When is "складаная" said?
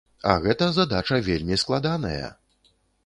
1.65-2.33